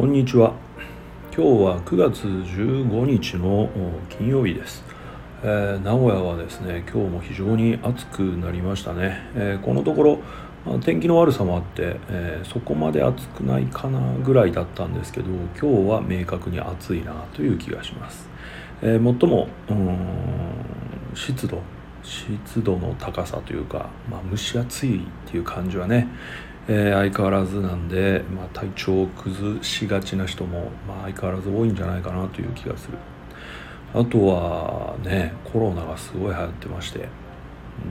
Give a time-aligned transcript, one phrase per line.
[0.00, 0.54] こんにちは。
[1.24, 3.68] 今日は9月15日の
[4.08, 4.82] 金曜日です、
[5.42, 10.18] えー、名古屋はですね今日も非常に暑くなりましたね、えー、このところ
[10.64, 15.26] ま天気の悪さもあって、えー、そこまで暑くないかなぐらいだったんですけど
[15.60, 18.26] 今日は明確に暑いなという気がします、
[18.80, 19.48] えー、もっとも
[21.14, 21.60] 湿度
[22.02, 26.08] 湿度の高さというか、まあ、蒸し暑いっていう感じはね
[26.68, 32.98] えー、相変わらずなんで、まあ、体調を崩しがちな人も、まあ、相変わらず多いんじゃないかなという気がする。
[33.92, 37.08] あとはねコロナがすごい流行ってまして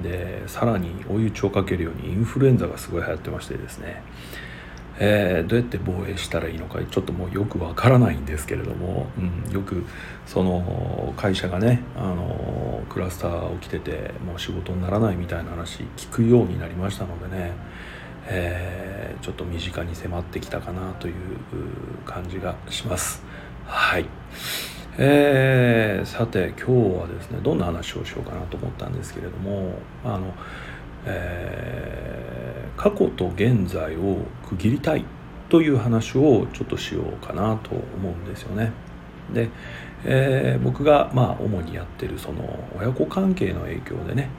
[0.03, 4.01] でさらに追い打ちをかけるようにインフルエンザがすごい流行ってましてですね、
[4.99, 9.83] えー、どうやって防衛したらいいのかちょっともうよくわからないんですけれども、うん、よく
[10.25, 17.51] その会社がねあのクラスター起きててもう仕事にならないみたいな話聞くようになりましたのでね。
[18.29, 21.13] えー、ちょっと身近に迫ってきたかなという
[22.05, 23.23] 感じがします。
[23.65, 24.05] はい。
[25.01, 30.33] えー、さて今日はですねどんな話をしようかなと思ったんですけれどもあの、
[31.05, 34.17] えー、過去と現在を
[34.49, 35.05] 区切りたい
[35.47, 38.73] という話をちょっとしようかなと思うんですよね。
[39.33, 39.49] で、
[40.03, 44.29] えー、僕がまあ主にやってるその親子関係の影響でね、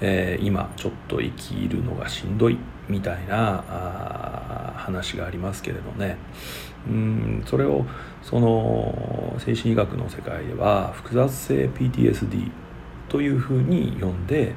[0.00, 6.16] えー、今ちょっと生きるのがしんどいみたいなあ話がありますけれどね
[6.88, 7.84] うんそれを
[8.22, 12.50] その精神医学の世界では複雑性 PTSD
[13.08, 14.54] というふうに呼んで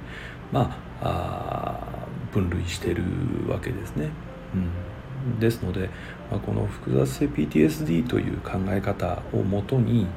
[0.52, 3.04] まあ分類してる
[3.48, 4.10] わけですね。
[4.54, 5.90] うん、ですので、
[6.32, 10.08] まあ、この複雑性 PTSD という考え方をもとに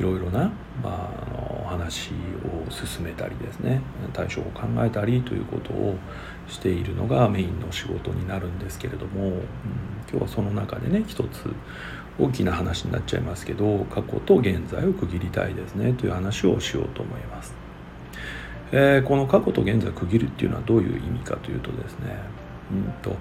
[0.00, 0.50] いろいろな、
[0.82, 2.12] まあ、あの話
[2.66, 3.82] を進めたりですね
[4.14, 5.96] 対処を考えたりということを
[6.48, 9.32] しているのがメインの仕事になるんですけれども、うん、
[10.10, 11.54] 今日はその中でね一つ
[12.18, 17.54] 大きな話になっちゃいますけど過去と現在を区切りたいですねという話をしようと思います。
[18.72, 22.16] えー、この過去と現在区切るっていうのはどういう意味かというとですね、
[22.72, 23.16] うんと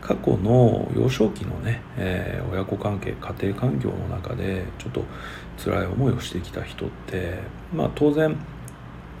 [0.00, 5.04] 過去の幼少期のね、えー、親子関係家庭環境の中でちょっと
[5.62, 7.38] 辛い思いをしてきた人って
[7.74, 8.36] まあ当然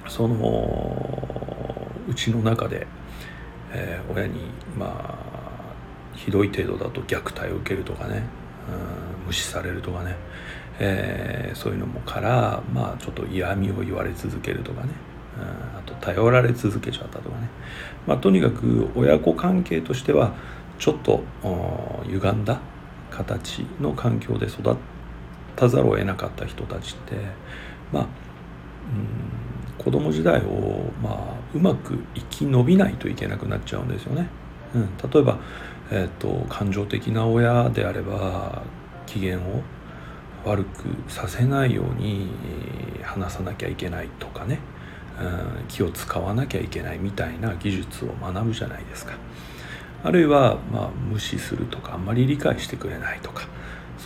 [0.08, 2.86] そのうちの中で、
[3.72, 4.40] えー、親に
[4.76, 5.18] ま
[6.14, 8.24] あひどい程度だと虐待を受けるとかね、
[9.20, 10.16] うん、無視されるとかね、
[10.78, 14.88] えー、そういうのもからまあちょっと嫌味を言われ続けるとかね
[15.38, 17.48] うんあと頼られ続けちゃったとかね、
[18.06, 20.34] まあ、とにかく親子関係としては
[20.78, 21.22] ちょっと
[22.06, 22.60] 歪んだ
[23.10, 24.99] 形の環境で育って
[25.60, 27.16] たざるを得なかった人たちって
[27.92, 28.10] まあうん
[29.82, 34.28] 子供時代を、まあ、うまく生き延びないといけなくなっちゃうんですよね。
[34.74, 35.38] うん、例えば、
[35.90, 38.62] えーと、感情的な親であれば
[39.06, 39.62] 機嫌を
[40.44, 42.28] 悪くさせないように
[43.02, 44.58] 話さなきゃいけないとかね、
[45.18, 49.14] うん、気を使わなきゃいけないみたいな技術を学ぶじゃないですか。
[50.04, 53.48] あるいは、まあ、無視するとかあんまり理解してくれないとか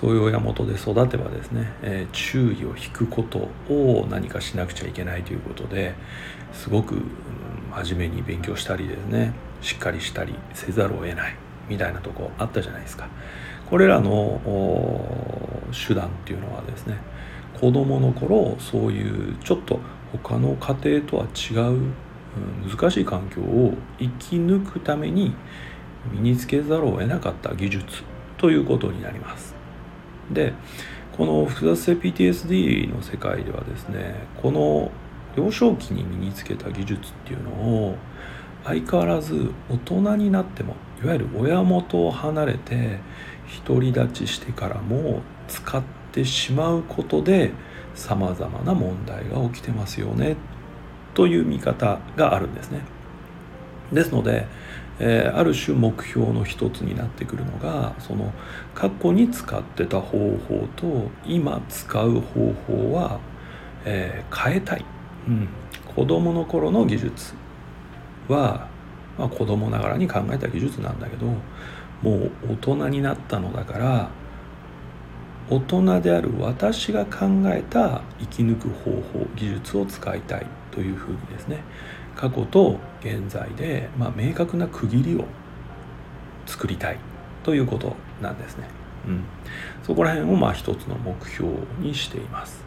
[0.01, 5.95] そういう親元で育てばですね、えー、注意を引くことを何かしなくちゃいけないということで
[6.53, 7.03] すごく、うん、
[7.85, 9.33] 真面目に勉強したりですね
[9.63, 11.37] しっかりしたりせざるを得ない
[11.69, 13.09] みたいなとこあったじゃないですか。
[13.71, 14.41] これらの
[15.73, 16.99] 手段っていうのはですね
[17.59, 19.81] 子どもの頃そういうちょっと
[20.13, 21.91] 他の家庭とは違う、うん、
[22.71, 25.35] 難しい環境を生き抜くために
[26.13, 28.03] 身につけざるを得なかった技術
[28.37, 29.64] ということになります
[30.31, 30.53] で
[31.17, 34.91] この複雑性 PTSD の世界ではですねこの
[35.37, 37.97] 幼少期に身につけた技術っていうのを
[38.65, 42.99] 相変わらず大人になってもいわゆる親元を離れて
[43.67, 45.83] 独り立ちしてからも使っ
[46.13, 47.53] てしまうことで
[47.95, 50.37] さまざまな問題が起きてますよね
[51.15, 52.81] という見方があるんですね。
[53.93, 54.47] ですので
[55.01, 58.33] えー、ある種目標の一つになってくるのがその
[58.75, 60.19] 過去に使ってた方
[60.49, 63.21] 法と今使う方法は、
[63.85, 64.85] えー、変えたい、
[65.27, 65.49] うん、
[65.95, 67.35] 子供の頃の技術
[68.29, 68.69] は、
[69.19, 71.27] まあ、子供ながらに考えた技術なんだけど
[72.03, 74.11] もう大人になったのだから
[75.51, 81.63] 大人である私が考えた生き抜く方法技術を使いたいというふうにですね
[82.17, 85.25] 過去と現在で、まあ、明確な区切りを
[86.47, 86.99] 作りたい
[87.43, 88.69] ということなんですね。
[89.07, 89.25] うん、
[89.83, 91.49] そこら辺をまあ一つの目標
[91.81, 92.65] にしています。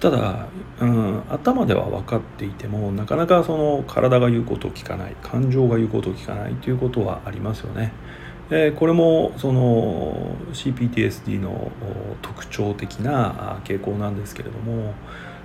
[0.00, 0.48] ただ、
[0.80, 7.92] うん、頭では分かっていてもなかなかその体が言うことを聞かない感情が言うことを聞かないということはありますよね。
[8.50, 11.70] え、これもその CPTSD の
[12.20, 14.92] 特徴的な傾向なんですけれども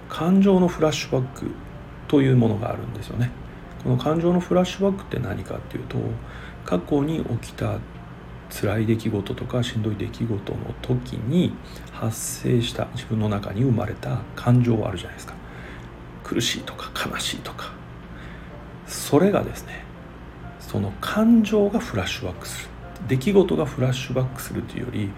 [0.09, 1.51] 感情のフラッシュバック
[2.09, 3.31] というものがあるんですよね。
[3.83, 5.97] この感情のフラッシュバックって何かっていうと
[6.65, 7.77] 過去に起きた
[8.49, 10.41] 辛い出来事とかしんどい出来事の
[10.81, 11.53] 時に
[11.93, 15.35] 発生した自分の中に生まれた感情あるじゃないですか。
[16.23, 17.71] 苦しいとか悲しいとか。
[18.87, 19.83] それがですね
[20.59, 22.69] その感情がフラッシュバックする。
[23.07, 25.09] 出来事がフラッシュバックするというより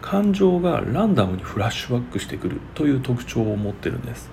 [0.00, 4.30] 感情がランダムにフラッシュバックしてくるという特徴を持ってるんです。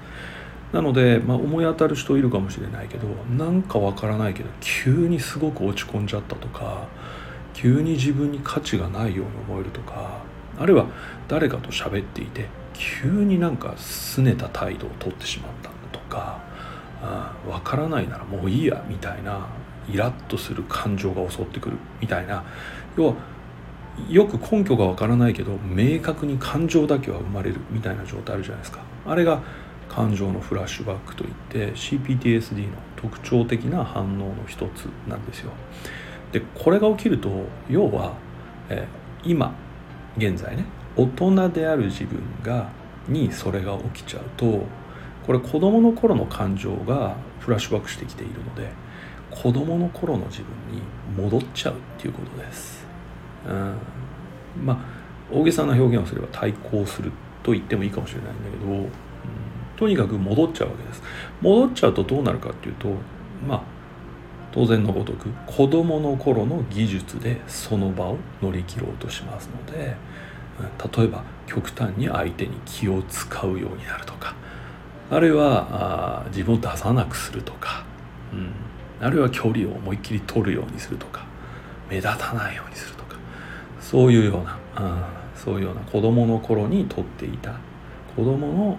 [0.71, 3.07] なので、まあ、思い当たる人いるかもしれないけど
[3.38, 6.88] なんかわからないけど急にすごく落ち込んじゃったとか
[7.53, 10.23] 急に自分に価値がないように思えるとか
[10.57, 10.85] あるいは
[11.27, 16.41] 誰かと喋っていて急になんか拗ねた態度をとってしまったとか
[17.47, 19.47] わからないならもういいやみたいな
[19.89, 22.44] イラッとする感情が襲ってくるみたいな。
[22.95, 23.15] 要は
[24.09, 28.79] よく根拠がわからないけど明確に感情だけは生まれるみたいな状態あるじゃないですか。
[29.06, 29.41] あれが
[29.91, 35.51] 感情のフラッシュバックといって CPTSD の特徴的な反応の一つなんですよ
[36.31, 37.29] でこれが起きると
[37.69, 38.13] 要は、
[38.69, 39.53] えー、今
[40.17, 40.63] 現在ね
[40.95, 42.69] 大人である自分が
[43.09, 44.63] にそれが起きちゃうと
[45.25, 48.69] これ子どもの頃の感情がフラッシュバックしてきているので
[49.29, 50.81] 子どもの頃の自分に
[51.17, 52.85] 戻っちゃうっていうことです。
[53.47, 53.75] うん、
[54.65, 54.77] まあ
[55.33, 57.11] 大げさな表現をすれば対抗する
[57.44, 58.89] と言ってもいいかもしれないんだけど、
[59.81, 61.01] とにかく戻っちゃうわけです。
[61.42, 62.89] 戻っちゃうとどうなるかっていうと
[63.48, 63.62] まあ
[64.51, 69.95] 当然のごとく子どもの頃の技術でその場を乗り切ろうとしますので
[71.00, 74.36] 例えば極端に相手に気を使うようになるとか
[75.10, 77.83] あるいはあ自分を出さなくするとか、
[78.31, 78.54] うん、
[79.04, 81.25] あるいは距離を思いっきり取るようにするとか
[81.89, 83.16] 目立たないようにするとか
[83.80, 85.04] そういうような、うん、
[85.36, 87.56] そういうような子どもの頃にとっていた
[88.15, 88.77] 子どもの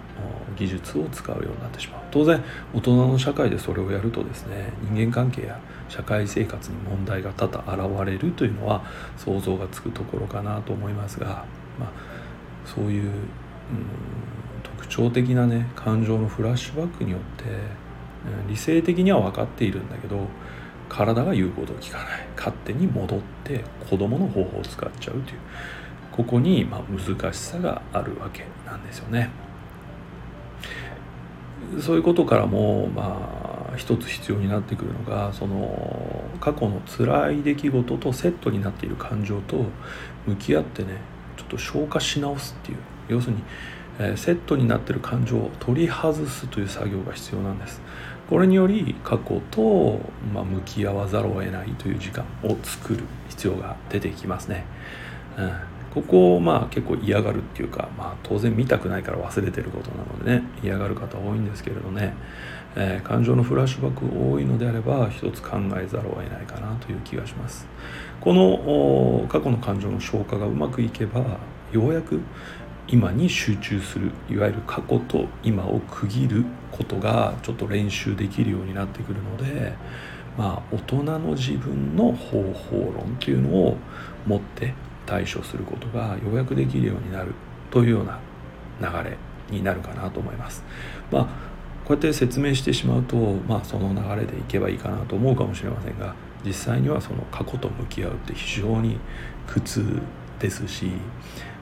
[0.55, 2.01] 技術を使うようになってしまう。
[2.11, 2.41] 当然
[2.73, 5.59] 大人の社会でそれをやるとですね人間関係や
[5.89, 8.83] 社会生活に問題が多々現れるというのは
[9.17, 11.45] 想像がつくところかなと思いますが、
[11.79, 11.91] まあ、
[12.65, 13.11] そういう、うん、
[14.63, 20.27] 特徴的なね感情のフラッシュバックによって、うん、理性的には分かっているんだけど
[20.89, 22.27] 体が言うことを聞かない。
[22.37, 25.39] 勝手に戻って子供の方法を使っちゃうという。
[26.15, 29.29] ここにま難しさがあるわけなんですよね。
[31.81, 39.65] そういうことからもまあ一つ必要になってくるのがその過去の辛い出来事とセットになっている感情と
[40.27, 40.97] 向き合ってね
[41.35, 42.77] ちょっと消化し直すっていう。
[43.09, 43.43] 要するに、
[43.99, 47.81] え、セットになってる感情を取り外すという作業が必要なんです。
[48.29, 49.99] これにより過去と、
[50.33, 54.65] まあ、向き合わざるを得ないという時間を作る必要が出てきますね、
[55.37, 55.51] うん。
[55.93, 62.15] ここをまあ結構嫌がるっていうか、まあ、当然見たくないから忘れてることなのでね嫌がる方多いんですけれどね、
[62.75, 67.67] えー、感情のフラッシュバック多いのであれば一つ考えざるを得ないかなという気がします。
[68.19, 71.37] この過去の感情の消化がうまくいけば
[71.71, 72.21] ようやく
[72.87, 79.73] 今に集中するいわゆる過去と今を区切ることがちょっと練習できるようになってくるので
[80.37, 83.77] まあ大人の自分の方法論というのを
[84.25, 84.73] 持って
[85.05, 87.33] 対処することがようやくできるようになる
[87.71, 88.19] というような
[88.79, 89.17] 流れ
[89.49, 90.63] になるかなと思います。
[91.11, 91.53] まあ
[91.85, 93.17] こうやって説明してしまうと、
[93.47, 98.99] まあ、その流れでいけばいいかなと思うかもしれませんが実際にはその過去と向き合うって非常に
[99.47, 100.01] 苦痛
[100.39, 100.91] ですし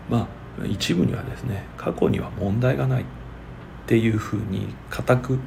[0.09, 0.27] ま
[0.61, 3.05] あ一部にはですね過去には問題がないっ
[3.87, 5.39] ていうふうに固く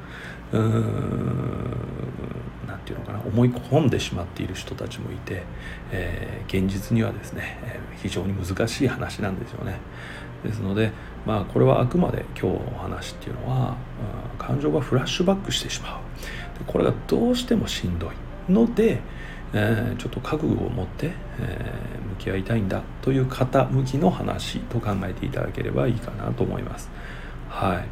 [2.84, 5.42] うーん何て言うのかな思い込んでしまっている人たちもいて、
[5.90, 9.78] えー、現実にはですね、えー、非常に難しい話なんですよね。
[10.44, 10.92] ですので
[11.24, 13.76] まあこれはあくまで今日のお話っていうのは、
[14.32, 18.10] うん、感情がフラッシュバックしてしまうでこれがどうしてもしんど
[18.48, 19.00] いので、
[19.54, 26.90] えー、ちょっと覚悟を持って、えー、向き合いたいんだという方向きの話と考えていただければいいかなと思います。
[27.48, 27.82] は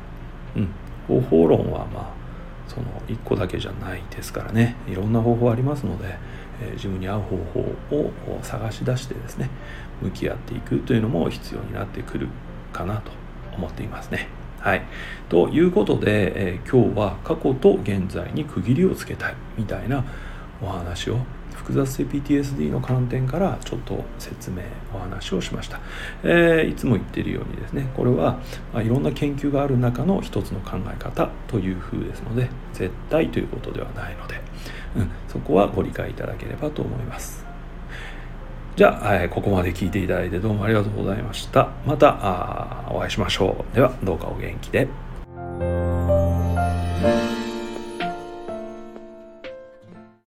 [0.57, 0.69] い、うん、
[1.09, 2.22] 方法論はまあ
[2.69, 6.17] その1個だけじゃないですからねいろんな方法ありますので、
[6.63, 7.37] えー、自分に合う方
[7.91, 9.51] 法を探し出してですね
[10.01, 12.29] 向き合っていくというのも必要になってくる
[12.73, 13.13] かなと
[13.57, 14.29] 思っていますね。
[14.59, 14.83] はい、
[15.29, 20.05] ということで、えー、今日は過去と現在に区切りをつけたいみたいな
[20.63, 21.19] お話を
[21.55, 24.63] 複雑性 PTSD の観点からちょっと説明
[24.95, 25.81] お話をしました、
[26.23, 28.39] えー、いつも言っているようにですねこれは、
[28.73, 34.41] まあ、いろんな研究がある中の一つの考え方というふうですので絶対ということではないので、
[34.97, 37.45] うん、そこはご理解いただければと思います。
[38.75, 41.69] じゃあ、えー、ここまで聞いていただいてどうもありがとうございました。
[41.87, 43.75] またお会いしましょう。
[43.75, 45.02] ではどうかお元気で。